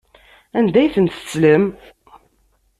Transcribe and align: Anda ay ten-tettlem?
Anda 0.57 0.77
ay 0.81 0.91
ten-tettlem? 0.95 1.63